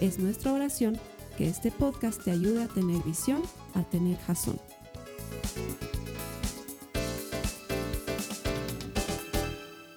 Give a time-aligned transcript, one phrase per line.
[0.00, 1.00] Es nuestra oración
[1.38, 3.42] que este podcast te ayude a tener visión,
[3.72, 4.60] a tener jazón.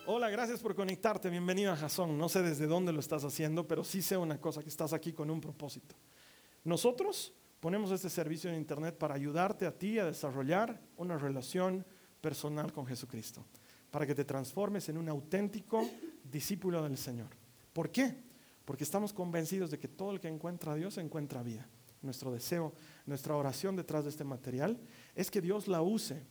[0.06, 1.30] Hola, gracias por conectarte.
[1.30, 2.18] Bienvenido a Jason.
[2.18, 5.12] No sé desde dónde lo estás haciendo, pero sí sé una cosa, que estás aquí
[5.12, 5.98] con un propósito.
[6.64, 11.86] Nosotros ponemos este servicio en Internet para ayudarte a ti a desarrollar una relación
[12.22, 13.46] personal con Jesucristo,
[13.92, 15.86] para que te transformes en un auténtico
[16.24, 17.28] discípulo del Señor.
[17.74, 18.29] ¿Por qué?
[18.70, 21.68] Porque estamos convencidos de que todo el que encuentra a Dios encuentra vida.
[22.04, 22.72] Nuestro deseo,
[23.08, 24.80] nuestra oración detrás de este material
[25.16, 26.22] es que Dios la use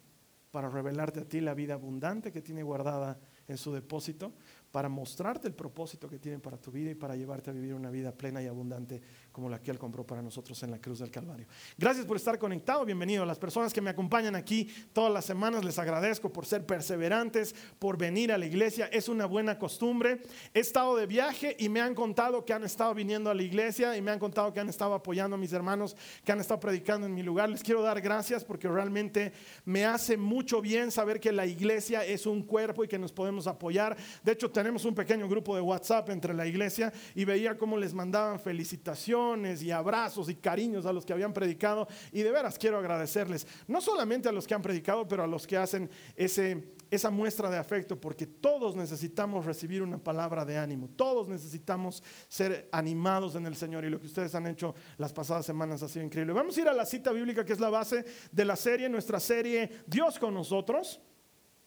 [0.53, 4.35] para revelarte a ti la vida abundante que tiene guardada en su depósito,
[4.71, 7.91] para mostrarte el propósito que tiene para tu vida y para llevarte a vivir una
[7.91, 11.11] vida plena y abundante como la que Él compró para nosotros en la cruz del
[11.11, 11.47] Calvario.
[11.77, 15.65] Gracias por estar conectado, bienvenido a las personas que me acompañan aquí todas las semanas,
[15.65, 20.23] les agradezco por ser perseverantes, por venir a la iglesia, es una buena costumbre.
[20.55, 23.97] He estado de viaje y me han contado que han estado viniendo a la iglesia
[23.97, 27.07] y me han contado que han estado apoyando a mis hermanos, que han estado predicando
[27.07, 27.49] en mi lugar.
[27.49, 29.33] Les quiero dar gracias porque realmente
[29.65, 33.47] me hace mucho bien saber que la iglesia es un cuerpo y que nos podemos
[33.47, 33.97] apoyar.
[34.23, 37.95] De hecho, tenemos un pequeño grupo de WhatsApp entre la iglesia y veía cómo les
[37.95, 41.87] mandaban felicitaciones y abrazos y cariños a los que habían predicado.
[42.13, 45.47] Y de veras quiero agradecerles, no solamente a los que han predicado, pero a los
[45.47, 50.89] que hacen ese, esa muestra de afecto, porque todos necesitamos recibir una palabra de ánimo,
[50.97, 55.45] todos necesitamos ser animados en el Señor y lo que ustedes han hecho las pasadas
[55.45, 56.33] semanas ha sido increíble.
[56.33, 59.21] Vamos a ir a la cita bíblica que es la base de la serie, nuestra
[59.21, 61.01] serie Dios con nosotros.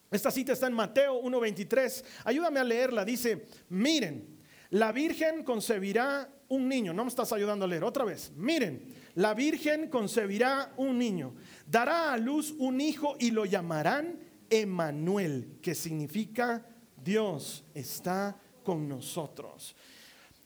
[0.09, 2.03] Esta cita está en Mateo 1.23.
[2.25, 3.05] Ayúdame a leerla.
[3.05, 4.40] Dice, miren,
[4.71, 6.93] la Virgen concebirá un niño.
[6.93, 7.83] No me estás ayudando a leer.
[7.83, 8.31] Otra vez.
[8.35, 11.35] Miren, la Virgen concebirá un niño.
[11.65, 16.65] Dará a luz un hijo y lo llamarán Emanuel, que significa
[16.95, 19.75] Dios está con nosotros.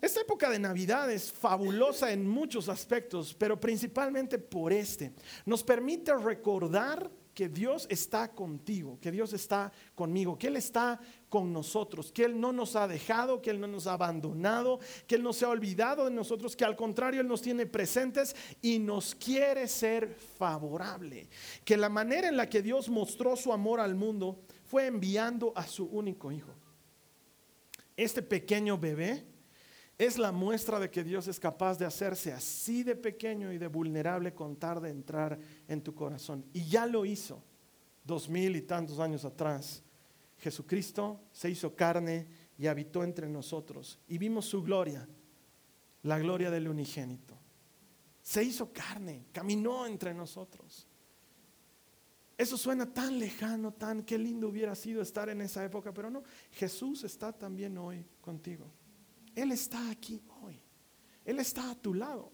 [0.01, 5.13] Esta época de Navidad es fabulosa en muchos aspectos, pero principalmente por este.
[5.45, 11.51] Nos permite recordar que Dios está contigo, que Dios está conmigo, que Él está con
[11.51, 15.23] nosotros, que Él no nos ha dejado, que Él no nos ha abandonado, que Él
[15.23, 19.13] no se ha olvidado de nosotros, que al contrario Él nos tiene presentes y nos
[19.13, 21.27] quiere ser favorable.
[21.65, 25.67] Que la manera en la que Dios mostró su amor al mundo fue enviando a
[25.67, 26.53] su único hijo.
[27.97, 29.25] Este pequeño bebé
[29.97, 33.67] es la muestra de que Dios es capaz de hacerse así de pequeño y de
[33.67, 36.45] vulnerable con de entrar en tu corazón.
[36.51, 37.41] Y ya lo hizo
[38.03, 39.83] dos mil y tantos años atrás.
[40.37, 45.07] Jesucristo se hizo carne y habitó entre nosotros y vimos su gloria,
[46.03, 47.37] la gloria del unigénito.
[48.21, 50.87] Se hizo carne, caminó entre nosotros.
[52.37, 56.23] Eso suena tan lejano, tan qué lindo hubiera sido estar en esa época, pero no,
[56.51, 58.69] Jesús está también hoy contigo.
[59.35, 60.61] Él está aquí hoy.
[61.25, 62.31] Él está a tu lado.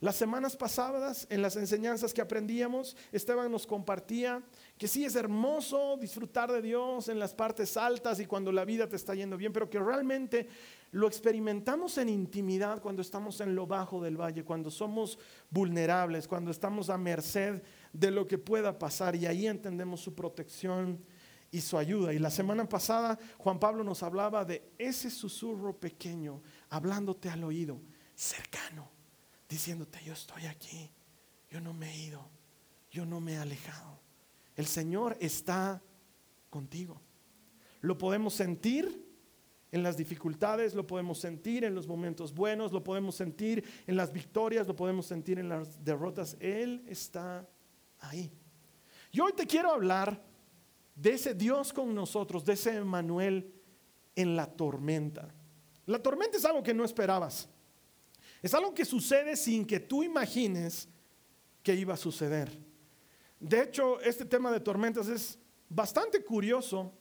[0.00, 4.42] Las semanas pasadas, en las enseñanzas que aprendíamos, Esteban nos compartía
[4.76, 8.86] que sí es hermoso disfrutar de Dios en las partes altas y cuando la vida
[8.86, 10.46] te está yendo bien, pero que realmente
[10.90, 16.50] lo experimentamos en intimidad cuando estamos en lo bajo del valle, cuando somos vulnerables, cuando
[16.50, 17.62] estamos a merced
[17.94, 21.02] de lo que pueda pasar y ahí entendemos su protección
[21.54, 22.12] y su ayuda.
[22.12, 27.80] Y la semana pasada Juan Pablo nos hablaba de ese susurro pequeño, hablándote al oído,
[28.12, 28.90] cercano,
[29.48, 30.90] diciéndote, yo estoy aquí,
[31.48, 32.28] yo no me he ido,
[32.90, 34.00] yo no me he alejado.
[34.56, 35.80] El Señor está
[36.50, 37.00] contigo.
[37.82, 39.06] Lo podemos sentir
[39.70, 44.12] en las dificultades, lo podemos sentir en los momentos buenos, lo podemos sentir en las
[44.12, 46.36] victorias, lo podemos sentir en las derrotas.
[46.40, 47.48] Él está
[48.00, 48.32] ahí.
[49.12, 50.33] Y hoy te quiero hablar
[50.94, 53.52] de ese Dios con nosotros, de ese Emanuel
[54.14, 55.34] en la tormenta.
[55.86, 57.48] La tormenta es algo que no esperabas.
[58.42, 60.88] Es algo que sucede sin que tú imagines
[61.62, 62.50] que iba a suceder.
[63.40, 65.38] De hecho, este tema de tormentas es
[65.68, 66.92] bastante curioso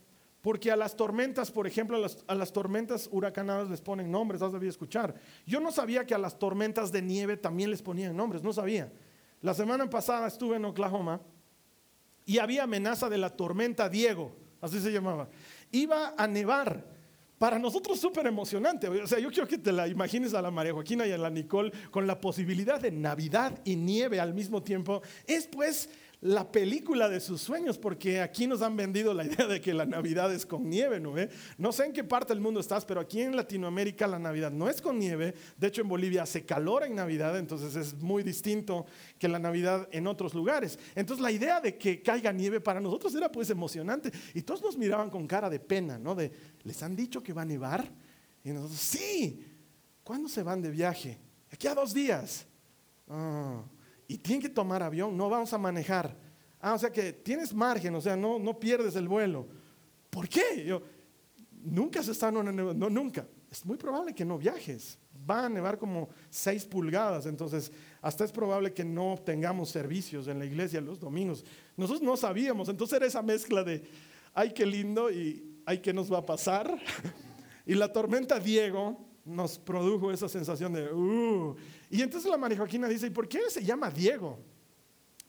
[0.41, 1.97] porque a las tormentas, por ejemplo,
[2.27, 5.15] a las, tormentas huracanadas les ponen nombres, has debido escuchar.
[5.45, 8.91] Yo no sabía que a las tormentas de nieve también les ponían nombres, no sabía.
[9.41, 11.21] La semana pasada estuve en Oklahoma
[12.25, 15.29] y había amenaza de la tormenta Diego, así se llamaba.
[15.71, 16.91] Iba a nevar.
[17.37, 18.87] para nosotros súper emocionante.
[18.87, 21.29] O sea, yo quiero que te la imagines a la María Joaquina y a la
[21.29, 25.01] Nicole con la posibilidad de Navidad y nieve al mismo tiempo.
[25.27, 25.89] Es pues
[26.23, 29.85] la película de sus sueños, porque aquí nos han vendido la idea de que la
[29.85, 31.15] Navidad es con nieve, ¿no?
[31.57, 34.69] No sé en qué parte del mundo estás, pero aquí en Latinoamérica la Navidad no
[34.69, 35.35] es con nieve.
[35.57, 38.85] De hecho, en Bolivia hace calor en Navidad, entonces es muy distinto
[39.19, 40.79] que la Navidad en otros lugares.
[40.95, 44.09] Entonces la idea de que caiga nieve para nosotros era pues emocionante.
[44.33, 46.15] Y todos nos miraban con cara de pena, ¿no?
[46.15, 46.31] De,
[46.63, 47.91] ¿les han dicho que va a nevar?
[48.45, 49.45] Y nosotros, sí.
[50.05, 51.19] ¿Cuándo se van de viaje?
[51.51, 52.45] Aquí a dos días.
[53.09, 53.61] Ah
[54.13, 56.15] y tienen que tomar avión, no vamos a manejar.
[56.59, 59.47] Ah, o sea que tienes margen, o sea, no, no pierdes el vuelo.
[60.11, 60.63] ¿Por qué?
[60.67, 60.83] Yo,
[61.63, 63.27] nunca se está en una no, nunca.
[63.49, 64.99] Es muy probable que no viajes.
[65.27, 67.71] Va a nevar como 6 pulgadas, entonces
[68.03, 71.43] hasta es probable que no tengamos servicios en la iglesia los domingos.
[71.75, 73.83] Nosotros no sabíamos, entonces era esa mezcla de,
[74.35, 76.79] ay, qué lindo y ay, qué nos va a pasar.
[77.65, 81.55] y la tormenta Diego nos produjo esa sensación de, uh.
[81.93, 84.39] Y entonces la María Joaquina dice, ¿y por qué se llama Diego?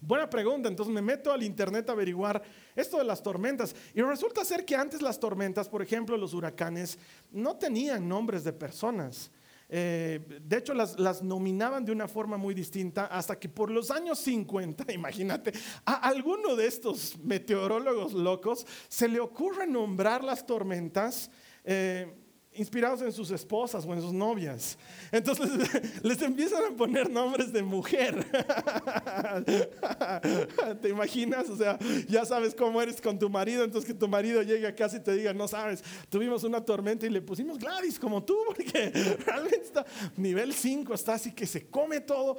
[0.00, 2.42] Buena pregunta, entonces me meto al internet a averiguar
[2.74, 3.76] esto de las tormentas.
[3.92, 6.98] Y resulta ser que antes las tormentas, por ejemplo, los huracanes,
[7.30, 9.30] no tenían nombres de personas.
[9.68, 13.90] Eh, de hecho, las, las, nominaban de una forma muy distinta hasta que por los
[13.90, 15.52] años 50, imagínate,
[15.84, 21.30] a alguno de estos meteorólogos locos se le ocurre nombrar las tormentas.
[21.62, 22.23] Eh,
[22.54, 24.78] inspirados en sus esposas o en sus novias.
[25.10, 25.48] Entonces
[26.02, 28.24] les empiezan a poner nombres de mujer.
[30.80, 31.48] ¿Te imaginas?
[31.50, 31.78] O sea,
[32.08, 35.00] ya sabes cómo eres con tu marido, entonces que tu marido llegue a casa y
[35.00, 38.90] te diga, no sabes, tuvimos una tormenta y le pusimos Gladys como tú, porque
[39.24, 39.84] realmente está
[40.16, 42.38] nivel 5, está así que se come todo.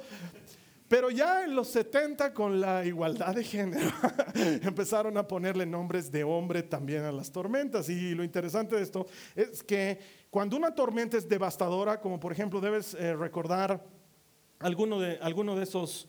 [0.88, 3.90] Pero ya en los 70 con la igualdad de género
[4.34, 7.88] empezaron a ponerle nombres de hombre también a las tormentas.
[7.88, 9.98] Y lo interesante de esto es que
[10.30, 13.84] cuando una tormenta es devastadora, como por ejemplo debes eh, recordar
[14.60, 16.08] de, alguno de esos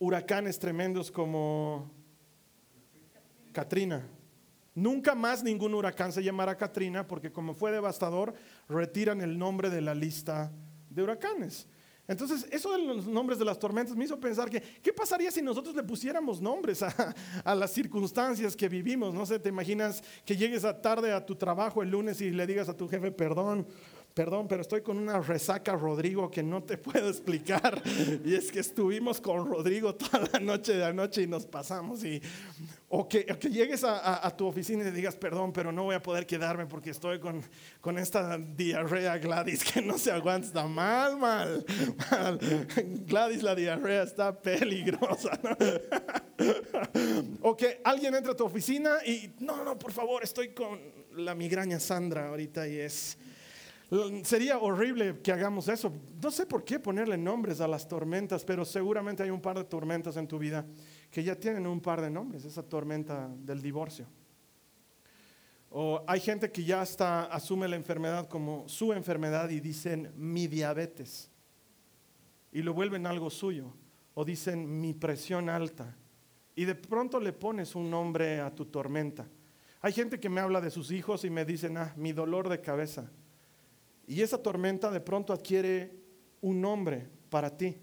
[0.00, 1.92] huracanes tremendos como
[3.52, 4.08] Katrina.
[4.74, 8.34] Nunca más ningún huracán se llamará Katrina porque como fue devastador,
[8.68, 10.50] retiran el nombre de la lista
[10.90, 11.68] de huracanes.
[12.12, 15.40] Entonces, eso de los nombres de las tormentas me hizo pensar que, ¿qué pasaría si
[15.40, 19.14] nosotros le pusiéramos nombres a, las circunstancias que vivimos?
[19.14, 22.46] No sé, te imaginas que llegues a tarde a tu trabajo el lunes y le
[22.46, 23.66] digas a tu jefe, perdón,
[24.14, 27.82] Perdón, pero estoy con una resaca, Rodrigo, que no te puedo explicar.
[28.24, 32.04] Y es que estuvimos con Rodrigo toda la noche de anoche y nos pasamos.
[32.04, 32.20] Y,
[32.88, 36.66] o, que, llegues a, tu oficina y digas, perdón, pero no voy a poder quedarme
[36.66, 37.42] porque estoy con,
[37.80, 40.66] con esta diarrea Gladys que no se aguanta.
[40.66, 41.64] Mal, mal,
[42.10, 42.38] mal.
[43.06, 45.40] Gladys, la diarrea está peligrosa.
[47.40, 50.78] o que alguien entra a tu oficina y, no, no, por favor, estoy con
[51.16, 53.16] la migraña Sandra ahorita y es
[54.24, 55.92] Sería horrible que hagamos eso.
[56.22, 59.64] No sé por qué ponerle nombres a las tormentas, pero seguramente hay un par de
[59.64, 60.64] tormentas en tu vida
[61.10, 64.06] que ya tienen un par de nombres, esa tormenta del divorcio.
[65.68, 70.46] O hay gente que ya hasta asume la enfermedad como su enfermedad y dicen mi
[70.46, 71.30] diabetes
[72.50, 73.74] y lo vuelven algo suyo.
[74.14, 75.96] O dicen mi presión alta
[76.54, 79.26] y de pronto le pones un nombre a tu tormenta.
[79.82, 82.60] Hay gente que me habla de sus hijos y me dicen, ah, mi dolor de
[82.62, 83.10] cabeza.
[84.06, 86.02] Y esa tormenta de pronto adquiere
[86.40, 87.76] un nombre para ti.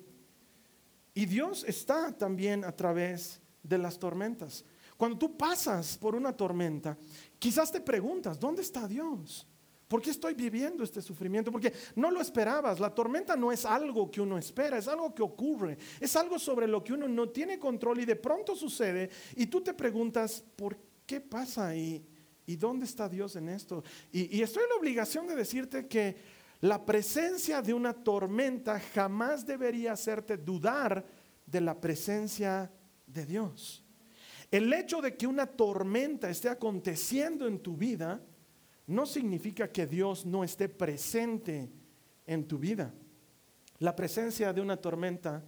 [1.13, 4.63] Y Dios está también a través de las tormentas.
[4.95, 6.97] Cuando tú pasas por una tormenta,
[7.37, 9.47] quizás te preguntas, ¿dónde está Dios?
[9.87, 11.51] ¿Por qué estoy viviendo este sufrimiento?
[11.51, 12.79] Porque no lo esperabas.
[12.79, 15.77] La tormenta no es algo que uno espera, es algo que ocurre.
[15.99, 19.61] Es algo sobre lo que uno no tiene control y de pronto sucede y tú
[19.61, 21.75] te preguntas, ¿por qué pasa?
[21.75, 22.05] Y,
[22.49, 23.83] ¿Y dónde está Dios en esto?
[24.11, 26.17] Y, estoy en la obligación de decirte que
[26.61, 31.05] la presencia de una tormenta jamás debería hacerte dudar
[31.45, 32.71] de la presencia
[33.05, 33.85] de Dios.
[34.49, 38.19] El hecho de que una tormenta esté aconteciendo en tu vida
[38.87, 41.69] no significa que Dios no esté presente
[42.25, 42.91] en tu vida.
[43.77, 45.43] La presencia de una tormenta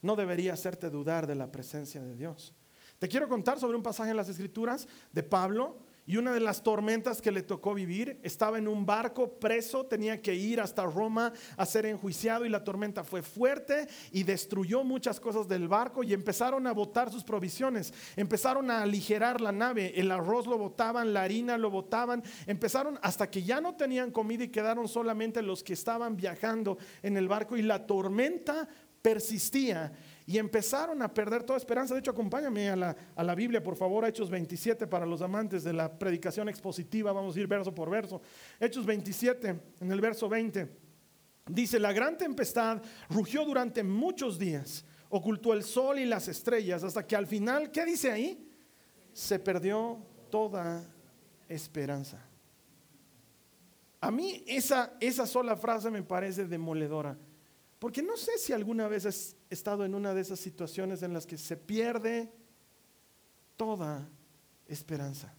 [0.00, 2.54] no debería hacerte dudar de la presencia de Dios.
[2.98, 6.62] Te quiero contar sobre un pasaje en las Escrituras de Pablo y una de las
[6.62, 11.32] tormentas que le tocó vivir, estaba en un barco preso, tenía que ir hasta Roma
[11.56, 16.12] a ser enjuiciado y la tormenta fue fuerte y destruyó muchas cosas del barco y
[16.12, 21.22] empezaron a botar sus provisiones, empezaron a aligerar la nave, el arroz lo botaban, la
[21.22, 25.72] harina lo botaban, empezaron hasta que ya no tenían comida y quedaron solamente los que
[25.72, 28.68] estaban viajando en el barco y la tormenta
[29.02, 29.92] persistía
[30.26, 31.94] y empezaron a perder toda esperanza.
[31.94, 35.62] De hecho, acompáñame a la, a la Biblia, por favor, Hechos 27 para los amantes
[35.62, 37.12] de la predicación expositiva.
[37.12, 38.20] Vamos a ir verso por verso.
[38.58, 40.68] Hechos 27, en el verso 20,
[41.46, 47.06] dice, la gran tempestad rugió durante muchos días, ocultó el sol y las estrellas, hasta
[47.06, 48.50] que al final, ¿qué dice ahí?
[49.12, 50.84] Se perdió toda
[51.48, 52.20] esperanza.
[54.00, 57.16] A mí esa, esa sola frase me parece demoledora.
[57.86, 61.24] Porque no sé si alguna vez has estado en una de esas situaciones en las
[61.24, 62.32] que se pierde
[63.56, 64.10] toda
[64.66, 65.32] esperanza.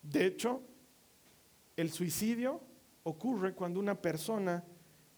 [0.00, 0.62] De hecho,
[1.76, 2.60] el suicidio
[3.02, 4.62] ocurre cuando una persona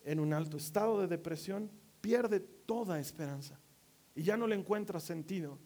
[0.02, 3.60] en un alto estado de depresión pierde toda esperanza
[4.14, 5.58] y ya no le encuentra sentido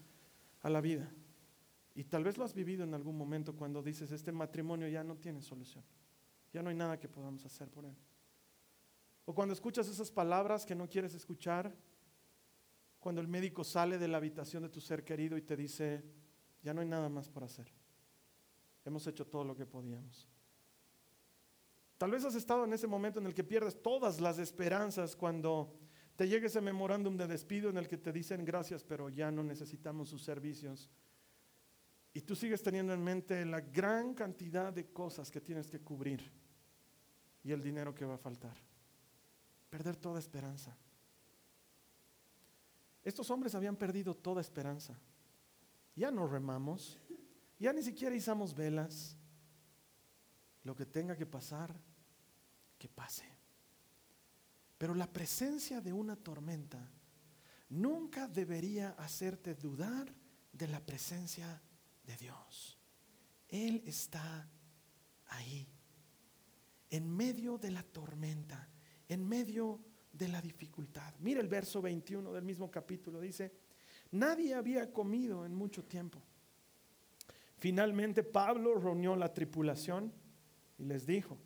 [0.61, 1.09] a la vida.
[1.95, 5.15] Y tal vez lo has vivido en algún momento cuando dices, este matrimonio ya no
[5.15, 5.85] tiene solución,
[6.53, 7.95] ya no hay nada que podamos hacer por él.
[9.25, 11.75] O cuando escuchas esas palabras que no quieres escuchar,
[12.99, 16.05] cuando el médico sale de la habitación de tu ser querido y te dice,
[16.63, 17.67] ya no hay nada más por hacer.
[18.85, 20.29] Hemos hecho todo lo que podíamos.
[21.97, 25.75] Tal vez has estado en ese momento en el que pierdes todas las esperanzas cuando
[26.17, 29.43] te llega ese memorándum de despido en el que te dicen gracias, pero ya no
[29.43, 30.91] necesitamos sus servicios.
[32.13, 36.33] Y tú sigues teniendo en mente la gran cantidad de cosas que tienes que cubrir
[37.43, 38.70] y el dinero que va a faltar
[39.71, 40.77] perder toda esperanza.
[43.03, 44.99] Estos hombres habían perdido toda esperanza.
[45.95, 46.99] Ya no remamos,
[47.59, 49.17] ya ni siquiera izamos velas.
[50.65, 51.75] Lo que tenga que pasar,
[52.77, 53.25] que pase.
[54.77, 56.91] Pero la presencia de una tormenta
[57.71, 60.13] nunca debería hacerte dudar
[60.53, 61.63] de la presencia
[62.05, 62.79] de Dios.
[63.49, 64.49] Él está
[65.27, 65.67] ahí,
[66.91, 68.69] en medio de la tormenta
[69.11, 69.81] en medio
[70.13, 71.13] de la dificultad.
[71.19, 73.53] Mira el verso 21 del mismo capítulo, dice,
[74.13, 76.23] nadie había comido en mucho tiempo.
[77.59, 80.13] Finalmente Pablo reunió la tripulación
[80.79, 81.37] y les dijo,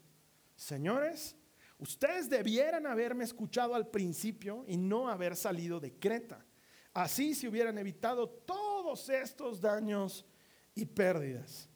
[0.54, 1.36] señores,
[1.78, 6.44] ustedes debieran haberme escuchado al principio y no haber salido de Creta.
[6.92, 10.26] Así se hubieran evitado todos estos daños
[10.74, 11.70] y pérdidas.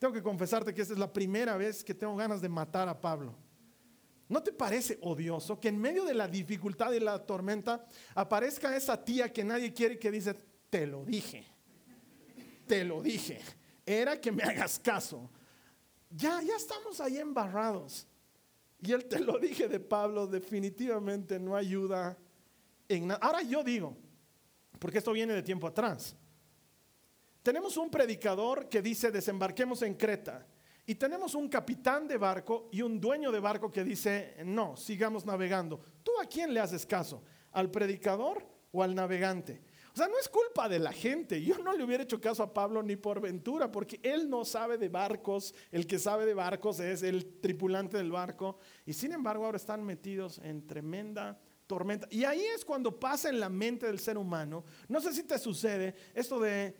[0.00, 3.00] Tengo que confesarte que esta es la primera vez que tengo ganas de matar a
[3.00, 3.36] Pablo.
[4.28, 9.02] ¿No te parece odioso que en medio de la dificultad y la tormenta aparezca esa
[9.02, 10.34] tía que nadie quiere que dice,
[10.68, 11.46] te lo dije,
[12.66, 13.40] te lo dije,
[13.86, 15.30] era que me hagas caso?
[16.10, 18.06] Ya, ya estamos ahí embarrados.
[18.80, 22.16] Y el te lo dije de Pablo definitivamente no ayuda
[22.88, 23.20] en nada.
[23.22, 23.96] Ahora yo digo,
[24.78, 26.14] porque esto viene de tiempo atrás,
[27.42, 30.46] tenemos un predicador que dice desembarquemos en Creta.
[30.88, 35.26] Y tenemos un capitán de barco y un dueño de barco que dice, no, sigamos
[35.26, 35.78] navegando.
[36.02, 37.22] ¿Tú a quién le haces caso?
[37.52, 38.42] ¿Al predicador
[38.72, 39.60] o al navegante?
[39.92, 41.42] O sea, no es culpa de la gente.
[41.42, 44.78] Yo no le hubiera hecho caso a Pablo ni por ventura, porque él no sabe
[44.78, 45.54] de barcos.
[45.70, 48.58] El que sabe de barcos es el tripulante del barco.
[48.86, 52.08] Y sin embargo ahora están metidos en tremenda tormenta.
[52.10, 54.64] Y ahí es cuando pasa en la mente del ser humano.
[54.88, 56.74] No sé si te sucede esto de,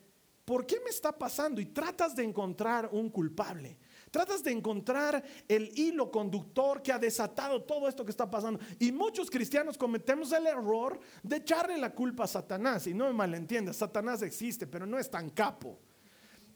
[0.47, 1.61] ¿por qué me está pasando?
[1.61, 3.77] Y tratas de encontrar un culpable.
[4.11, 8.61] Tratas de encontrar el hilo conductor que ha desatado todo esto que está pasando.
[8.79, 12.87] Y muchos cristianos cometemos el error de echarle la culpa a Satanás.
[12.87, 15.79] Y no me malentiendas, Satanás existe, pero no es tan capo.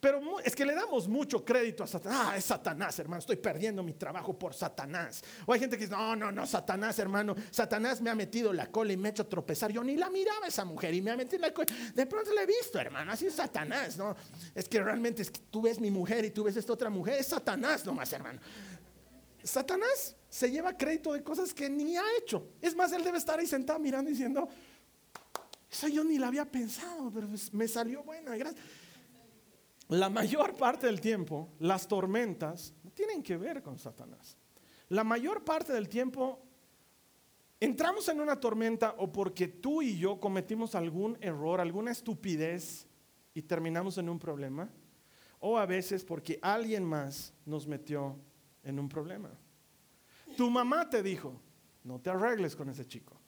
[0.03, 2.21] Pero es que le damos mucho crédito a Satanás.
[2.25, 3.21] Ah, es Satanás, hermano.
[3.21, 5.23] Estoy perdiendo mi trabajo por Satanás.
[5.47, 7.37] O hay gente que dice, no, no, no, Satanás, hermano.
[7.53, 9.71] Satanás me ha metido la cola y me ha hecho tropezar.
[9.71, 11.69] Yo ni la miraba esa mujer y me ha metido la cola.
[11.95, 13.13] De pronto la he visto, hermano.
[13.13, 14.17] Así es Satanás, ¿no?
[14.57, 17.21] Es que realmente es que tú ves mi mujer y tú ves esta otra mujer.
[17.21, 18.41] Es Satanás nomás, hermano.
[19.45, 22.49] Satanás se lleva crédito de cosas que ni ha hecho.
[22.61, 24.49] Es más, él debe estar ahí sentado mirando y diciendo,
[25.71, 28.37] eso yo ni la había pensado, pero me salió buena.
[28.37, 28.82] Gracias
[29.89, 34.37] la mayor parte del tiempo, las tormentas tienen que ver con Satanás.
[34.89, 36.43] La mayor parte del tiempo
[37.61, 42.87] entramos en una tormenta o porque tú y yo cometimos algún error, alguna estupidez
[43.35, 44.71] y terminamos en un problema,
[45.41, 48.17] o a veces porque alguien más nos metió
[48.63, 49.31] en un problema.
[50.37, 51.41] Tu mamá te dijo,
[51.85, 53.19] no te arregles con ese chico.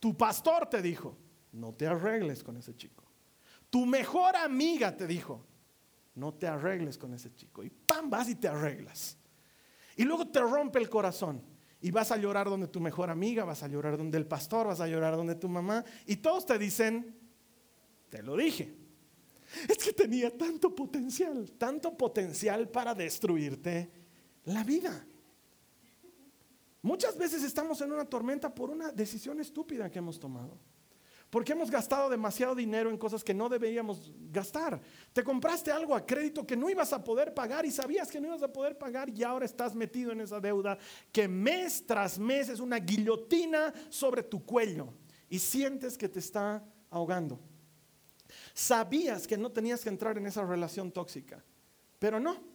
[0.00, 1.16] Tu pastor te dijo,
[1.52, 3.07] no te arregles con ese chico.
[3.70, 5.44] Tu mejor amiga te dijo,
[6.14, 7.62] no te arregles con ese chico.
[7.62, 8.10] Y ¡pam!
[8.10, 9.16] vas y te arreglas.
[9.96, 11.42] Y luego te rompe el corazón.
[11.80, 14.80] Y vas a llorar donde tu mejor amiga, vas a llorar donde el pastor, vas
[14.80, 15.84] a llorar donde tu mamá.
[16.06, 17.16] Y todos te dicen,
[18.08, 18.74] te lo dije.
[19.68, 23.90] Es que tenía tanto potencial, tanto potencial para destruirte
[24.44, 25.06] la vida.
[26.82, 30.58] Muchas veces estamos en una tormenta por una decisión estúpida que hemos tomado.
[31.30, 34.80] Porque hemos gastado demasiado dinero en cosas que no deberíamos gastar.
[35.12, 38.28] Te compraste algo a crédito que no ibas a poder pagar y sabías que no
[38.28, 40.78] ibas a poder pagar y ahora estás metido en esa deuda
[41.12, 44.94] que mes tras mes es una guillotina sobre tu cuello
[45.28, 47.38] y sientes que te está ahogando.
[48.54, 51.44] Sabías que no tenías que entrar en esa relación tóxica,
[51.98, 52.47] pero no.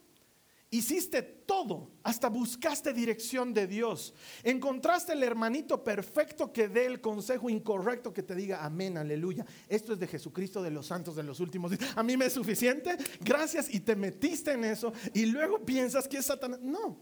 [0.70, 4.12] Hiciste todo, hasta buscaste dirección de Dios.
[4.42, 9.46] Encontraste el hermanito perfecto que dé el consejo incorrecto que te diga amén, aleluya.
[9.68, 11.96] Esto es de Jesucristo de los santos de los últimos días.
[11.96, 16.18] A mí me es suficiente, gracias y te metiste en eso y luego piensas que
[16.18, 16.60] es Satanás.
[16.60, 16.98] No.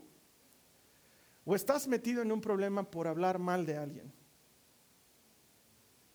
[1.45, 4.13] O estás metido en un problema por hablar mal de alguien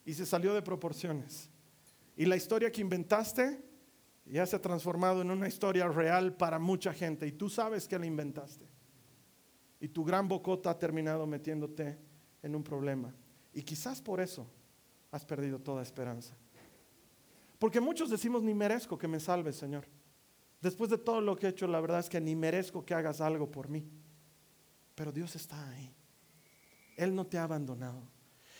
[0.05, 1.49] y se salió de proporciones.
[2.15, 3.66] Y la historia que inventaste
[4.33, 7.97] ya se ha transformado en una historia real para mucha gente y tú sabes que
[7.97, 8.67] la inventaste.
[9.79, 11.97] Y tu gran bocota ha terminado metiéndote
[12.41, 13.13] en un problema.
[13.53, 14.47] Y quizás por eso
[15.11, 16.35] has perdido toda esperanza.
[17.59, 19.85] Porque muchos decimos, ni merezco que me salves, Señor.
[20.61, 23.21] Después de todo lo que he hecho, la verdad es que ni merezco que hagas
[23.21, 23.87] algo por mí.
[24.95, 25.95] Pero Dios está ahí.
[26.97, 28.01] Él no te ha abandonado.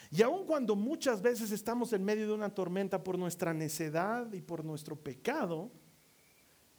[0.09, 4.41] Y aun cuando muchas veces estamos en medio de una tormenta por nuestra necedad y
[4.41, 5.71] por nuestro pecado,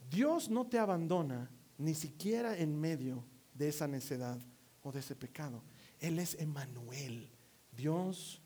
[0.09, 4.39] Dios no te abandona ni siquiera en medio de esa necedad
[4.81, 5.63] o de ese pecado.
[5.99, 7.31] Él es Emanuel,
[7.71, 8.41] Dios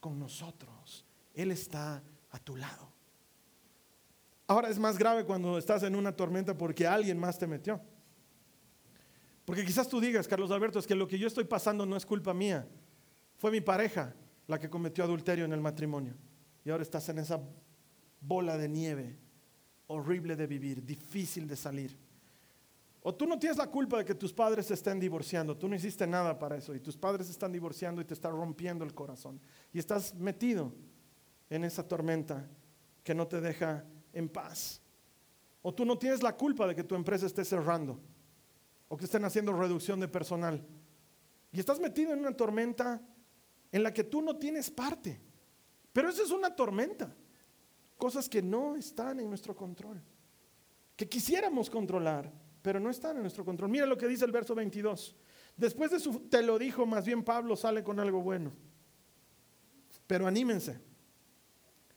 [0.00, 1.04] con nosotros.
[1.32, 2.92] Él está a tu lado.
[4.46, 7.80] Ahora es más grave cuando estás en una tormenta porque alguien más te metió.
[9.44, 12.04] Porque quizás tú digas, Carlos Alberto, es que lo que yo estoy pasando no es
[12.04, 12.66] culpa mía,
[13.36, 14.14] fue mi pareja,
[14.46, 16.14] la que cometió adulterio en el matrimonio.
[16.64, 17.40] Y ahora estás en esa
[18.20, 19.18] bola de nieve
[19.86, 21.98] horrible de vivir, difícil de salir.
[23.02, 25.76] O tú no tienes la culpa de que tus padres se estén divorciando, tú no
[25.76, 29.40] hiciste nada para eso y tus padres están divorciando y te está rompiendo el corazón.
[29.72, 30.72] Y estás metido
[31.50, 32.48] en esa tormenta
[33.02, 34.80] que no te deja en paz.
[35.60, 38.00] O tú no tienes la culpa de que tu empresa esté cerrando
[38.88, 40.64] o que estén haciendo reducción de personal.
[41.52, 43.02] Y estás metido en una tormenta
[43.74, 45.20] en la que tú no tienes parte.
[45.92, 47.12] Pero eso es una tormenta.
[47.98, 50.00] Cosas que no están en nuestro control.
[50.94, 52.30] Que quisiéramos controlar,
[52.62, 53.70] pero no están en nuestro control.
[53.70, 55.16] Mira lo que dice el verso 22.
[55.56, 58.52] Después de su te lo dijo, más bien Pablo sale con algo bueno.
[60.06, 60.80] Pero anímense.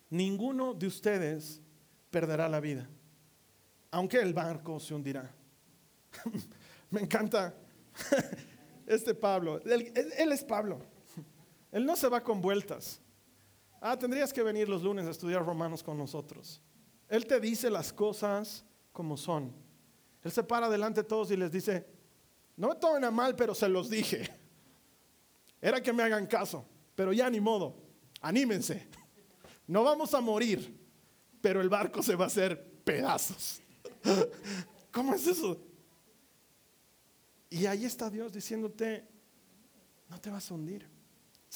[0.10, 1.62] Ninguno de ustedes
[2.10, 2.90] perderá la vida,
[3.92, 5.32] aunque el barco se hundirá.
[6.90, 7.54] Me encanta
[8.88, 9.62] este Pablo.
[9.64, 10.97] Él, él es Pablo.
[11.72, 13.02] Él no se va con vueltas.
[13.80, 16.62] Ah, tendrías que venir los lunes a estudiar Romanos con nosotros.
[17.08, 19.54] Él te dice las cosas como son.
[20.24, 21.86] Él se para delante de todos y les dice,
[22.56, 24.30] no me tomen a mal, pero se los dije.
[25.62, 27.76] Era que me hagan caso, pero ya ni modo.
[28.22, 28.88] Anímense.
[29.68, 30.76] No vamos a morir,
[31.42, 33.62] pero el barco se va a hacer pedazos.
[34.92, 35.62] ¿Cómo es eso?
[37.50, 39.08] Y ahí está Dios diciéndote,
[40.10, 40.97] no te vas a hundir.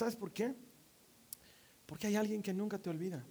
[0.02, 0.56] ¿Sabes por qué?
[1.86, 3.24] Porque hay alguien que nunca te olvida.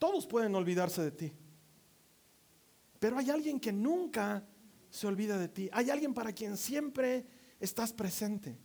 [0.00, 1.32] Todos pueden olvidarse de ti.
[2.98, 4.44] Pero hay alguien que nunca
[4.90, 5.70] se olvida de ti.
[5.72, 7.24] Hay alguien para quien siempre
[7.60, 8.58] estás presente.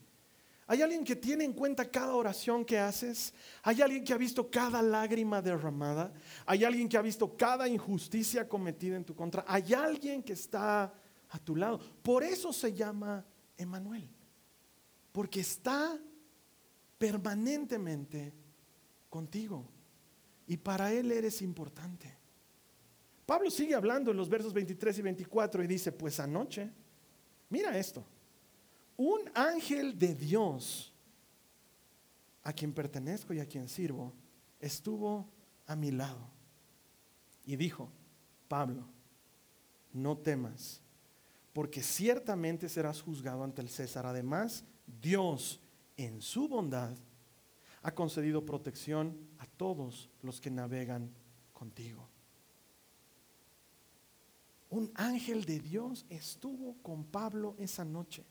[0.65, 3.31] Hay alguien que tiene en cuenta cada oración que haces.
[3.61, 6.11] Hay alguien que ha visto cada lágrima derramada.
[6.47, 9.45] Hay alguien que ha visto cada injusticia cometida en tu contra.
[9.47, 10.91] Hay alguien que está
[11.29, 11.79] a tu lado.
[12.01, 13.23] Por eso se llama
[13.55, 14.09] Emanuel
[15.11, 15.99] porque está
[16.97, 18.33] permanentemente
[19.09, 19.65] contigo
[20.47, 22.15] y para Él eres importante.
[23.25, 26.71] Pablo sigue hablando en los versos 23 y 24 y dice, pues anoche,
[27.49, 28.03] mira esto,
[28.97, 30.91] un ángel de Dios
[32.43, 34.13] a quien pertenezco y a quien sirvo,
[34.59, 35.29] estuvo
[35.67, 36.27] a mi lado
[37.45, 37.91] y dijo,
[38.47, 38.87] Pablo,
[39.93, 40.81] no temas,
[41.53, 44.05] porque ciertamente serás juzgado ante el César.
[44.05, 44.63] Además,
[45.01, 45.59] Dios
[45.97, 46.95] en su bondad
[47.81, 51.11] ha concedido protección a todos los que navegan
[51.53, 52.07] contigo.
[54.69, 58.23] Un ángel de Dios estuvo con Pablo esa noche.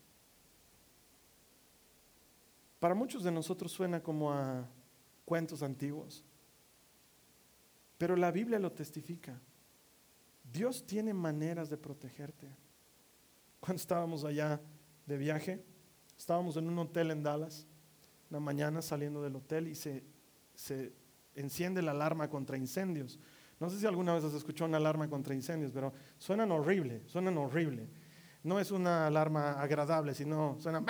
[2.79, 4.65] Para muchos de nosotros suena como a
[5.25, 6.23] cuentos antiguos,
[7.97, 9.39] pero la Biblia lo testifica.
[10.51, 12.47] Dios tiene maneras de protegerte.
[13.59, 14.61] Cuando estábamos allá
[15.05, 15.63] de viaje,
[16.19, 17.65] Estábamos en un hotel en Dallas,
[18.29, 20.03] una mañana saliendo del hotel y se,
[20.53, 20.91] se
[21.33, 23.17] enciende la alarma contra incendios.
[23.57, 27.37] No sé si alguna vez has escuchado una alarma contra incendios, pero suenan horrible, suenan
[27.37, 27.87] horrible.
[28.43, 30.83] no es una alarma agradable, sino suena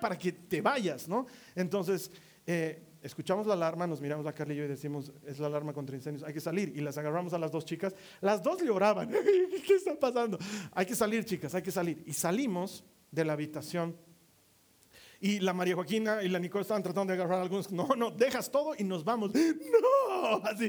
[0.00, 1.26] para que te vayas, ¿no?
[1.54, 2.10] Entonces,
[2.46, 5.74] eh, escuchamos la alarma, nos miramos a Carla y yo y decimos, es la alarma
[5.74, 6.72] contra incendios, hay que salir.
[6.74, 9.10] Y las agarramos a las dos chicas, las dos lloraban,
[9.66, 10.38] ¿qué está pasando?
[10.72, 12.02] Hay que salir, chicas, hay que salir.
[12.06, 12.82] Y salimos
[13.16, 13.96] de la habitación.
[15.18, 17.72] Y la María Joaquina y la Nicole estaban tratando de agarrar algunos.
[17.72, 19.32] No, no, dejas todo y nos vamos.
[19.34, 20.68] No, así,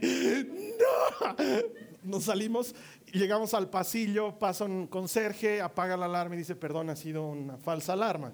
[0.80, 1.46] no.
[2.04, 2.74] Nos salimos,
[3.12, 7.58] llegamos al pasillo, pasa un conserje, apaga la alarma y dice, perdón, ha sido una
[7.58, 8.34] falsa alarma.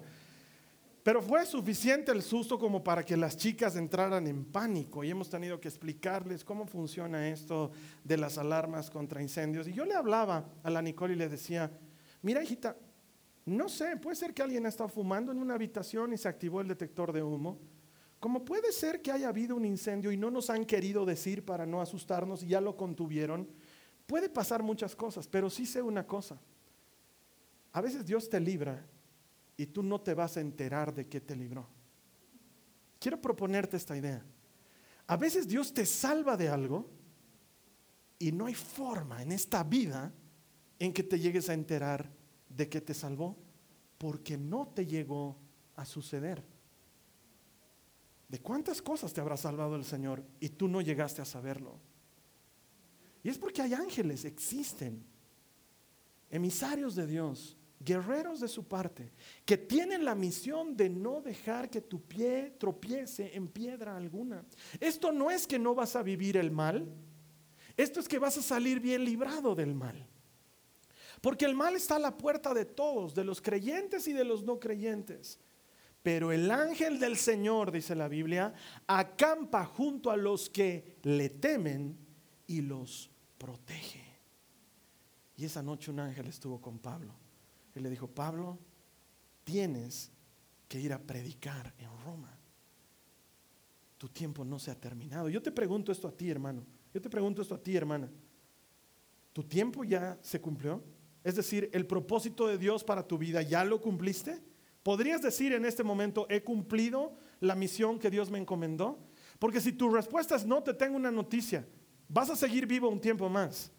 [1.02, 5.28] Pero fue suficiente el susto como para que las chicas entraran en pánico y hemos
[5.28, 7.72] tenido que explicarles cómo funciona esto
[8.04, 9.66] de las alarmas contra incendios.
[9.66, 11.70] Y yo le hablaba a la Nicole y le decía,
[12.22, 12.76] mira hijita,
[13.46, 16.60] no sé, puede ser que alguien ha estado fumando en una habitación y se activó
[16.60, 17.58] el detector de humo.
[18.18, 21.66] Como puede ser que haya habido un incendio y no nos han querido decir para
[21.66, 23.46] no asustarnos y ya lo contuvieron.
[24.06, 26.40] Puede pasar muchas cosas, pero sí sé una cosa.
[27.72, 28.86] A veces Dios te libra
[29.58, 31.68] y tú no te vas a enterar de qué te libró.
[32.98, 34.24] Quiero proponerte esta idea.
[35.06, 36.88] A veces Dios te salva de algo
[38.18, 40.14] y no hay forma en esta vida
[40.78, 42.10] en que te llegues a enterar
[42.56, 43.36] de que te salvó
[43.98, 45.36] porque no te llegó
[45.76, 46.42] a suceder.
[48.28, 51.78] ¿De cuántas cosas te habrá salvado el Señor y tú no llegaste a saberlo?
[53.22, 55.02] Y es porque hay ángeles, existen,
[56.30, 59.12] emisarios de Dios, guerreros de su parte,
[59.44, 64.44] que tienen la misión de no dejar que tu pie tropiece en piedra alguna.
[64.80, 66.88] Esto no es que no vas a vivir el mal,
[67.76, 70.08] esto es que vas a salir bien librado del mal.
[71.24, 74.42] Porque el mal está a la puerta de todos, de los creyentes y de los
[74.42, 75.40] no creyentes.
[76.02, 78.52] Pero el ángel del Señor, dice la Biblia,
[78.86, 81.96] acampa junto a los que le temen
[82.46, 84.04] y los protege.
[85.38, 87.14] Y esa noche un ángel estuvo con Pablo.
[87.74, 88.58] Y le dijo, Pablo,
[89.44, 90.12] tienes
[90.68, 92.38] que ir a predicar en Roma.
[93.96, 95.30] Tu tiempo no se ha terminado.
[95.30, 96.66] Yo te pregunto esto a ti, hermano.
[96.92, 98.10] Yo te pregunto esto a ti, hermana.
[99.32, 100.84] ¿Tu tiempo ya se cumplió?
[101.24, 104.40] Es decir, el propósito de Dios para tu vida, ¿ya lo cumpliste?
[104.82, 108.98] ¿Podrías decir en este momento, he cumplido la misión que Dios me encomendó?
[109.38, 111.66] Porque si tu respuesta es no, te tengo una noticia.
[112.08, 113.72] Vas a seguir vivo un tiempo más.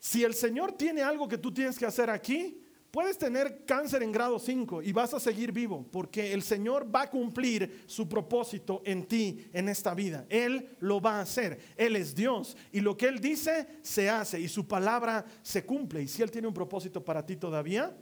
[0.00, 2.60] Si el Señor tiene algo que tú tienes que hacer aquí,
[2.96, 7.02] puedes tener cáncer en grado 5 y vas a seguir vivo, porque el Señor va
[7.02, 10.24] a cumplir su propósito en ti, en esta vida.
[10.30, 11.74] Él lo va a hacer.
[11.76, 16.04] Él es Dios y lo que Él dice se hace y su palabra se cumple.
[16.04, 17.94] Y si Él tiene un propósito para ti todavía,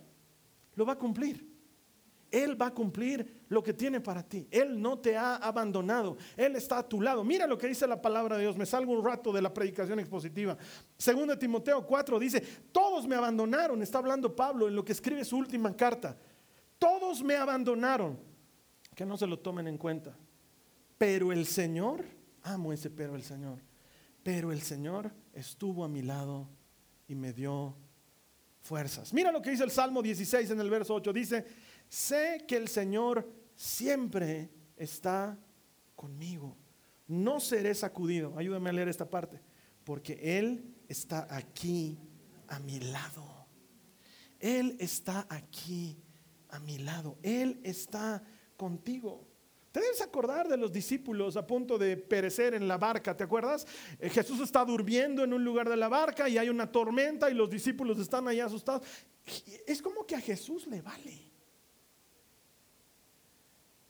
[0.76, 1.53] lo va a cumplir.
[2.34, 4.48] Él va a cumplir lo que tiene para ti.
[4.50, 6.16] Él no te ha abandonado.
[6.36, 7.22] Él está a tu lado.
[7.22, 8.56] Mira lo que dice la palabra de Dios.
[8.56, 10.56] Me salgo un rato de la predicación expositiva.
[10.98, 12.40] Segundo Timoteo 4 dice,
[12.72, 13.80] todos me abandonaron.
[13.82, 16.18] Está hablando Pablo en lo que escribe su última carta.
[16.76, 18.18] Todos me abandonaron.
[18.96, 20.16] Que no se lo tomen en cuenta.
[20.98, 22.04] Pero el Señor,
[22.42, 23.60] amo ese pero el Señor.
[24.24, 26.48] Pero el Señor estuvo a mi lado
[27.06, 27.76] y me dio
[28.64, 29.12] fuerzas.
[29.12, 31.12] Mira lo que dice el Salmo 16 en el verso 8.
[31.12, 31.46] Dice,
[31.94, 35.38] sé que el Señor siempre está
[35.94, 36.56] conmigo.
[37.06, 38.36] No seré sacudido.
[38.36, 39.40] Ayúdame a leer esta parte.
[39.84, 41.96] Porque Él está aquí
[42.48, 43.46] a mi lado.
[44.40, 45.96] Él está aquí
[46.48, 47.16] a mi lado.
[47.22, 48.24] Él está
[48.56, 49.28] contigo.
[49.70, 53.66] Te debes acordar de los discípulos a punto de perecer en la barca, ¿te acuerdas?
[53.98, 57.34] Eh, Jesús está durmiendo en un lugar de la barca y hay una tormenta y
[57.34, 58.82] los discípulos están ahí asustados.
[59.66, 61.33] Es como que a Jesús le vale.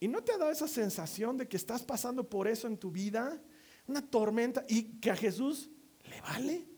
[0.05, 2.91] ¿Y no te ha dado esa sensación de que estás pasando por eso en tu
[2.91, 3.41] vida?
[3.87, 5.71] Una tormenta y que a Jesús
[6.05, 6.69] le vale.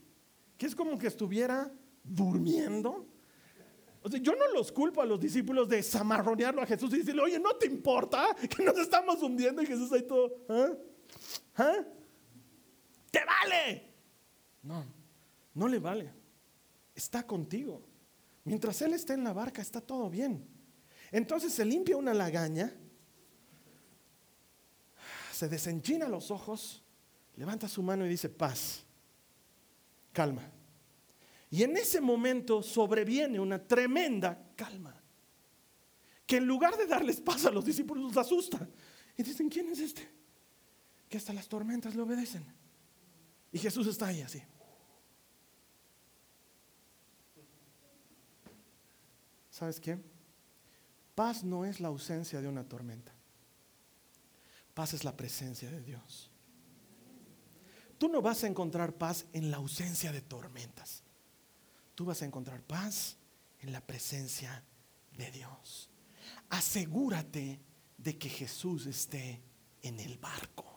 [0.57, 1.69] Que es como que estuviera
[2.05, 3.05] durmiendo.
[4.01, 7.21] O sea, yo no los culpo a los discípulos de zamarronearlo a Jesús y decirle,
[7.21, 9.61] oye, ¿no te importa que nos estamos hundiendo?
[9.61, 10.69] Y Jesús ahí todo, ¿ah?
[11.57, 11.85] ¿Ah?
[13.11, 13.93] ¡Te vale!
[14.63, 14.85] No,
[15.53, 16.13] no le vale.
[16.95, 17.85] Está contigo.
[18.45, 20.47] Mientras Él está en la barca, está todo bien.
[21.11, 22.73] Entonces se limpia una lagaña,
[25.37, 26.83] se desenchina los ojos,
[27.35, 28.83] levanta su mano y dice, paz,
[30.11, 30.41] calma.
[31.51, 34.99] Y en ese momento sobreviene una tremenda calma.
[36.25, 38.67] Que en lugar de darles paz a los discípulos los asusta.
[39.15, 40.09] Y dicen, ¿quién es este?
[41.07, 42.43] Que hasta las tormentas le obedecen.
[43.51, 44.41] Y Jesús está ahí así.
[49.51, 49.99] ¿Sabes qué?
[51.13, 53.16] Paz no es la ausencia de una tormenta.
[54.77, 56.29] Paz es la presencia de Dios.
[57.97, 61.01] Tú no vas a encontrar paz en la ausencia de tormentas.
[61.95, 63.17] Tú vas a encontrar paz
[63.59, 64.63] en la presencia
[65.17, 65.89] de Dios.
[66.51, 67.59] Asegúrate
[67.97, 69.41] de que Jesús esté
[69.81, 70.76] en el barco.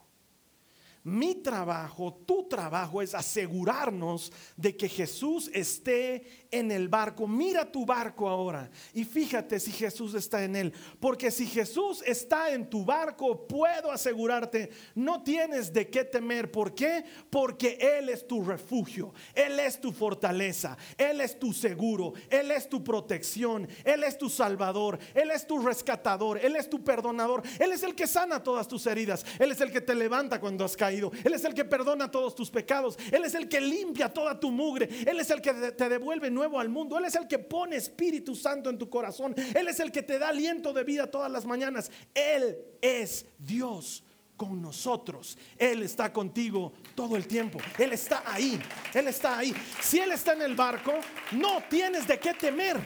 [1.02, 7.26] Mi trabajo, tu trabajo es asegurarnos de que Jesús esté en el barco.
[7.26, 10.74] Mira tu barco ahora y fíjate si Jesús está en él.
[11.00, 16.50] Porque si Jesús está en tu barco, puedo asegurarte, no tienes de qué temer.
[16.50, 17.02] ¿Por qué?
[17.30, 22.68] Porque Él es tu refugio, Él es tu fortaleza, Él es tu seguro, Él es
[22.68, 27.72] tu protección, Él es tu salvador, Él es tu rescatador, Él es tu perdonador, Él
[27.72, 30.76] es el que sana todas tus heridas, Él es el que te levanta cuando has
[30.76, 30.89] caído.
[30.98, 32.98] Él es el que perdona todos tus pecados.
[33.12, 34.88] Él es el que limpia toda tu mugre.
[35.06, 36.98] Él es el que te devuelve nuevo al mundo.
[36.98, 39.34] Él es el que pone Espíritu Santo en tu corazón.
[39.54, 41.90] Él es el que te da aliento de vida todas las mañanas.
[42.14, 44.04] Él es Dios
[44.36, 45.36] con nosotros.
[45.58, 47.58] Él está contigo todo el tiempo.
[47.78, 48.58] Él está ahí.
[48.94, 49.54] Él está ahí.
[49.82, 50.94] Si Él está en el barco,
[51.32, 52.78] no tienes de qué temer.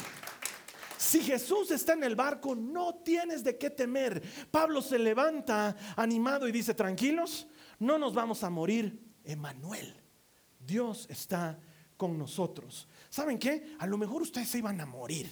[1.04, 4.20] Si Jesús está en el barco, no tienes de qué temer.
[4.50, 7.46] Pablo se levanta animado y dice, tranquilos,
[7.78, 9.02] no nos vamos a morir.
[9.24, 9.94] Emanuel,
[10.58, 11.58] Dios está
[11.96, 12.86] con nosotros.
[13.08, 13.76] ¿Saben qué?
[13.78, 15.28] A lo mejor ustedes se iban a morir,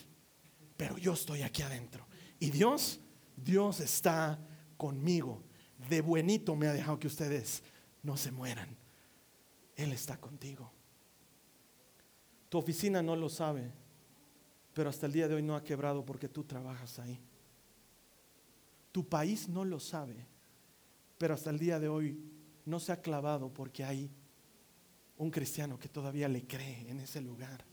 [0.77, 2.07] pero yo estoy aquí adentro.
[2.39, 3.01] Y Dios,
[3.37, 4.39] Dios está
[4.77, 5.43] conmigo.
[5.89, 7.63] De buenito me ha dejado que ustedes
[8.03, 8.77] no se mueran.
[9.77, 10.73] Él está contigo.
[12.49, 13.73] Tu oficina no lo sabe,
[14.75, 17.19] pero hasta el día de hoy no ha quebrado porque tú trabajas ahí.
[18.91, 20.27] Tu país no lo sabe,
[21.23, 22.19] pero hasta el día de hoy
[22.65, 24.11] no se ha clavado porque hay
[25.19, 27.65] un cristiano que todavía le cree en ese lugar.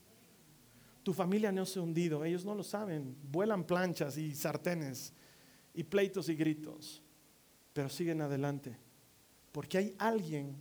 [1.02, 5.14] Tu familia no se ha hundido, ellos no lo saben, vuelan planchas y sartenes
[5.74, 7.02] y pleitos y gritos,
[7.74, 8.78] pero siguen adelante,
[9.52, 10.56] porque hay alguien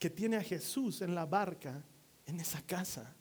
[0.00, 1.84] que tiene a Jesús en la barca,
[2.26, 3.14] en esa casa.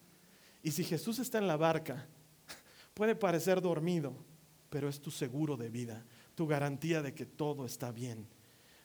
[0.63, 2.07] Y si Jesús está en la barca,
[2.95, 4.15] puede parecer dormido,
[4.71, 6.03] pero es tu seguro de vida,
[6.33, 8.27] tu garantía de que todo está bien.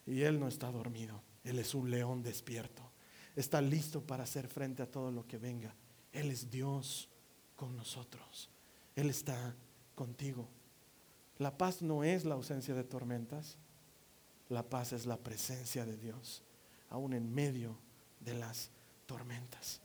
[0.06, 1.20] Y Él no está dormido.
[1.44, 2.82] Él es un león despierto.
[3.34, 5.74] Está listo para hacer frente a todo lo que venga.
[6.12, 7.08] Él es Dios
[7.54, 8.48] con nosotros.
[8.94, 9.54] Él está
[9.94, 10.48] contigo.
[11.38, 13.58] La paz no es la ausencia de tormentas.
[14.48, 16.42] La paz es la presencia de Dios,
[16.88, 17.76] aún en medio
[18.20, 18.70] de las
[19.06, 19.80] tormentas.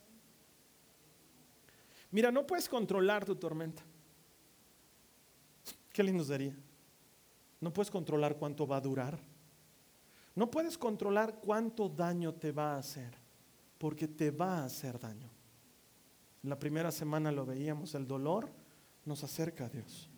[2.12, 3.82] Mira, no puedes controlar tu tormenta.
[5.92, 6.56] Qué lindo sería.
[7.60, 9.20] No puedes controlar cuánto va a durar.
[10.36, 13.14] No puedes controlar cuánto daño te va a hacer,
[13.78, 15.30] porque te va a hacer daño.
[16.44, 18.50] la primera semana lo veíamos, el dolor
[19.06, 20.10] nos acerca a Dios.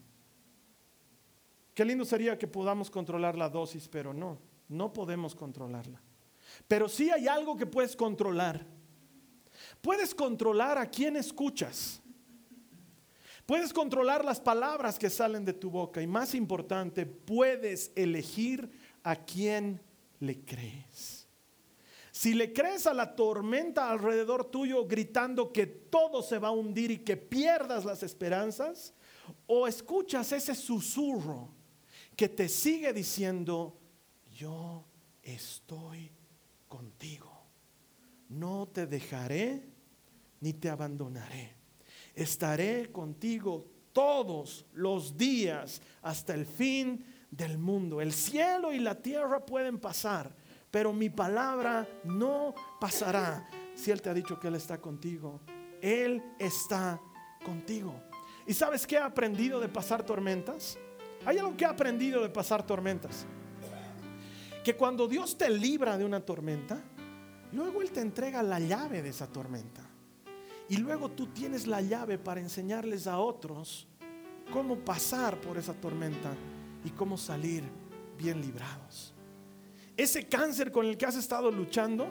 [1.73, 4.37] Qué lindo sería que podamos controlar la dosis, pero no,
[4.69, 6.01] no podemos controlarla.
[6.67, 8.65] Pero sí hay algo que puedes controlar.
[9.81, 12.01] Puedes controlar a quién escuchas.
[13.45, 18.71] Puedes controlar las palabras que salen de tu boca y más importante, puedes elegir
[19.03, 19.81] a quién
[20.23, 21.27] le crees.
[22.11, 26.91] Si le crees a la tormenta alrededor tuyo gritando que todo se va a hundir
[26.91, 28.93] y que pierdas las esperanzas,
[29.47, 31.49] o escuchas ese susurro
[32.15, 33.79] que te sigue diciendo,
[34.31, 34.85] yo
[35.21, 36.11] estoy
[36.67, 37.31] contigo,
[38.29, 39.69] no te dejaré
[40.39, 41.55] ni te abandonaré,
[42.13, 47.05] estaré contigo todos los días hasta el fin
[47.35, 47.99] del mundo.
[48.01, 50.31] El cielo y la tierra pueden pasar,
[50.69, 53.47] pero mi palabra no pasará.
[53.75, 55.41] Si Él te ha dicho que Él está contigo,
[55.81, 56.99] Él está
[57.43, 57.93] contigo.
[58.45, 60.77] ¿Y sabes qué ha aprendido de pasar tormentas?
[61.25, 63.25] Hay algo que ha aprendido de pasar tormentas.
[64.63, 66.81] Que cuando Dios te libra de una tormenta,
[67.51, 69.81] luego Él te entrega la llave de esa tormenta.
[70.69, 73.87] Y luego tú tienes la llave para enseñarles a otros
[74.51, 76.33] cómo pasar por esa tormenta
[76.85, 77.63] y cómo salir
[78.17, 79.13] bien librados.
[79.95, 82.07] Ese cáncer con el que has estado luchando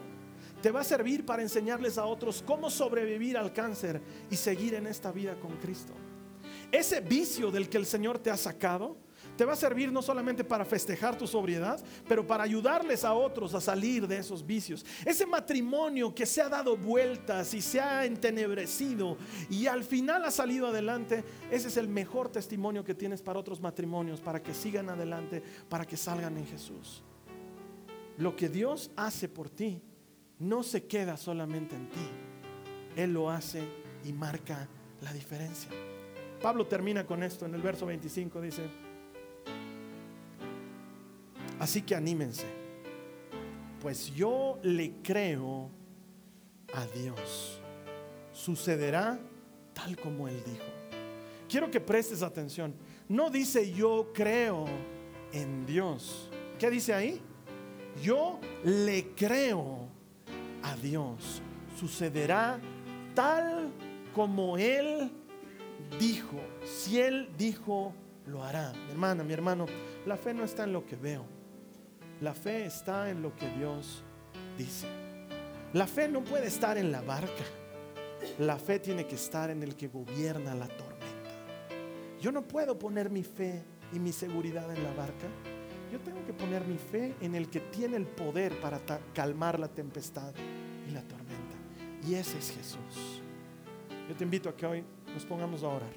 [0.61, 4.87] te va a servir para enseñarles a otros cómo sobrevivir al cáncer y seguir en
[4.87, 5.93] esta vida con Cristo.
[6.71, 8.97] Ese vicio del que el Señor te ha sacado
[9.43, 13.53] te va a servir no solamente para festejar tu sobriedad, pero para ayudarles a otros
[13.55, 14.87] a salir de esos vicios.
[15.05, 19.17] Ese matrimonio que se ha dado vueltas y se ha entenebrecido
[19.51, 23.61] y al final ha salido adelante, ese es el mejor testimonio que tienes para otros
[23.61, 27.03] matrimonios, para que sigan adelante, para que salgan en Jesús.
[28.19, 29.83] Lo que Dios hace por ti
[30.39, 32.09] no se queda solamente en ti,
[32.95, 33.61] Él lo hace
[34.05, 34.69] y marca
[35.01, 35.73] la diferencia.
[36.41, 38.92] Pablo termina con esto en el verso 25, dice,
[41.63, 42.45] Así que anímense,
[43.81, 45.71] pues yo le creo
[46.75, 47.61] a Dios.
[48.33, 49.17] Sucederá
[49.73, 50.65] tal como Él dijo.
[51.49, 52.75] quiero que prestes atención.
[53.09, 54.65] No dice yo creo
[55.33, 56.29] en Dios.
[56.59, 57.21] ¿Qué dice ahí?
[58.03, 59.87] Yo le creo
[60.65, 61.43] a Dios.
[61.79, 62.59] Sucederá
[63.15, 63.71] tal
[64.13, 65.13] como Él
[66.01, 66.41] dijo.
[66.65, 67.95] Si Él dijo,
[68.27, 68.73] lo hará.
[68.73, 69.67] Mi hermana, mi hermano,
[70.07, 71.32] la fe no está en lo que veo.
[72.23, 74.05] La fe está en lo que Dios
[74.57, 74.87] dice.
[75.73, 77.43] La fe no puede estar en la barca.
[78.39, 81.31] La fe tiene que estar en el que gobierna la tormenta.
[82.21, 85.27] Yo no puedo poner mi fe y mi seguridad en la barca.
[85.91, 88.79] Yo tengo que poner mi fe en el que tiene el poder para
[89.13, 90.33] calmar la tempestad
[90.89, 91.57] y la tormenta.
[92.07, 93.21] Y ese es Jesús.
[94.09, 95.93] Yo te invito a que hoy nos pongamos a orar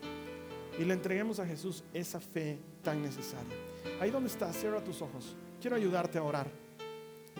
[0.79, 3.55] y le entreguemos a Jesús esa fe tan necesaria.
[4.01, 5.35] Ahí donde estás, cierra tus ojos.
[5.59, 6.47] Quiero ayudarte a orar.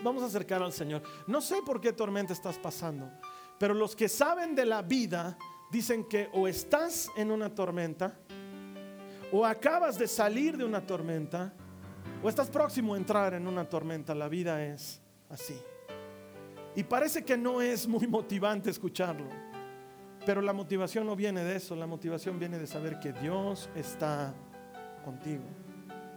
[0.02, 1.02] Vamos a acercar al Señor.
[1.26, 3.10] No sé por qué tormenta estás pasando,
[3.58, 5.36] pero los que saben de la vida
[5.70, 8.18] dicen que o estás en una tormenta,
[9.32, 11.52] o acabas de salir de una tormenta,
[12.22, 14.14] o estás próximo a entrar en una tormenta.
[14.14, 15.58] La vida es así.
[16.74, 19.28] Y parece que no es muy motivante escucharlo.
[20.24, 24.34] Pero la motivación no viene de eso, la motivación viene de saber que Dios está
[25.04, 25.44] contigo.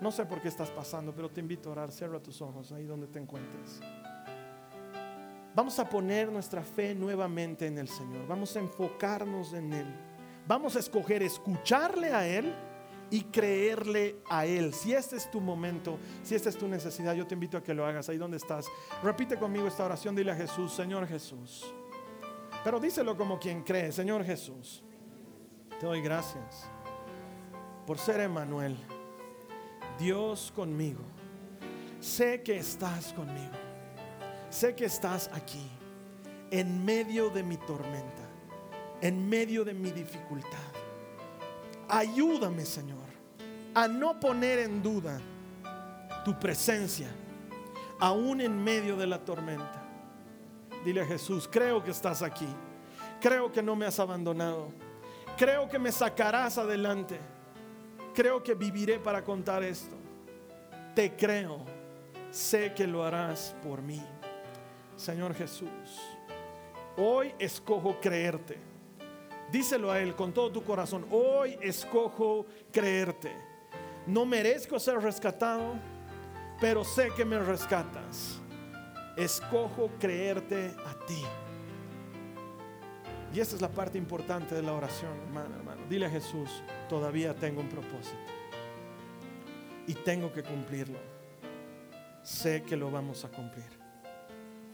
[0.01, 1.91] No sé por qué estás pasando, pero te invito a orar.
[1.91, 3.81] Cierra tus ojos ahí donde te encuentres.
[5.55, 8.27] Vamos a poner nuestra fe nuevamente en el Señor.
[8.27, 9.87] Vamos a enfocarnos en Él.
[10.47, 12.53] Vamos a escoger escucharle a Él
[13.11, 14.73] y creerle a Él.
[14.73, 17.73] Si este es tu momento, si esta es tu necesidad, yo te invito a que
[17.73, 18.67] lo hagas ahí donde estás.
[19.03, 20.15] Repite conmigo esta oración.
[20.15, 21.73] Dile a Jesús, Señor Jesús.
[22.63, 24.83] Pero díselo como quien cree, Señor Jesús,
[25.79, 26.69] te doy gracias
[27.85, 28.77] por ser Emanuel,
[29.99, 31.01] Dios conmigo.
[31.99, 33.51] Sé que estás conmigo.
[34.49, 35.69] Sé que estás aquí,
[36.49, 38.23] en medio de mi tormenta,
[39.01, 40.57] en medio de mi dificultad.
[41.87, 43.05] Ayúdame, Señor,
[43.75, 45.19] a no poner en duda
[46.25, 47.09] tu presencia,
[47.99, 49.83] aún en medio de la tormenta.
[50.83, 52.47] Dile a Jesús, creo que estás aquí.
[53.21, 54.71] Creo que no me has abandonado.
[55.37, 57.19] Creo que me sacarás adelante.
[58.19, 59.95] Creo que viviré para contar esto.
[60.93, 61.63] Te creo.
[62.29, 64.03] Sé que lo harás por mí.
[64.97, 65.69] Señor Jesús,
[66.97, 68.57] hoy escojo creerte.
[69.49, 71.05] Díselo a Él con todo tu corazón.
[71.09, 73.31] Hoy escojo creerte.
[74.05, 75.75] No merezco ser rescatado,
[76.59, 78.41] pero sé que me rescatas
[79.15, 81.23] escojo creerte a ti.
[83.33, 85.81] Y esta es la parte importante de la oración, hermano, hermano.
[85.87, 88.17] Dile a Jesús, todavía tengo un propósito.
[89.85, 90.99] Y tengo que cumplirlo.
[92.23, 93.69] Sé que lo vamos a cumplir.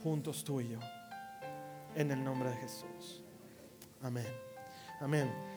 [0.02, 0.78] Juntos tú y yo.
[1.94, 3.22] En el nombre de Jesús.
[4.02, 4.26] Amén.
[5.00, 5.55] Amén.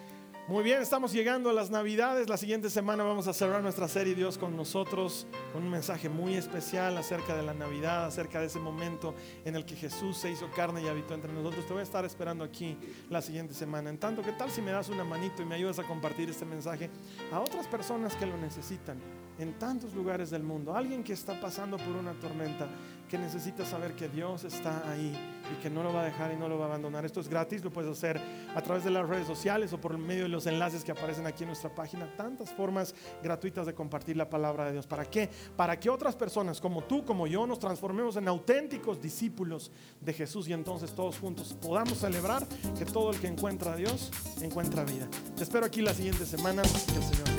[0.49, 2.27] Muy bien, estamos llegando a las Navidades.
[2.27, 6.33] La siguiente semana vamos a cerrar nuestra serie Dios con nosotros con un mensaje muy
[6.33, 9.13] especial acerca de la Navidad, acerca de ese momento
[9.45, 11.67] en el que Jesús se hizo carne y habitó entre nosotros.
[11.67, 12.75] Te voy a estar esperando aquí
[13.12, 13.91] la siguiente semana.
[13.91, 16.45] En tanto, ¿qué tal si me das una manito y me ayudas a compartir este
[16.45, 16.89] mensaje
[17.31, 18.97] a otras personas que lo necesitan
[19.39, 20.75] en tantos lugares del mundo?
[20.75, 22.67] Alguien que está pasando por una tormenta
[23.10, 25.12] que necesita saber que Dios está ahí
[25.52, 27.06] y que no lo va a dejar y no lo va a abandonar.
[27.06, 28.21] Esto es gratis, lo puedes hacer
[28.56, 31.43] a través de las redes sociales o por medio de los enlaces que aparecen aquí
[31.43, 32.15] en nuestra página.
[32.15, 34.86] Tantas formas gratuitas de compartir la palabra de Dios.
[34.86, 35.30] ¿Para qué?
[35.56, 40.47] Para que otras personas como tú, como yo, nos transformemos en auténticos discípulos de Jesús
[40.47, 42.45] y entonces todos juntos podamos celebrar
[42.78, 45.08] que todo el que encuentra a Dios encuentra vida.
[45.36, 46.62] Te espero aquí la siguiente semana.
[46.62, 47.38] Que el Señor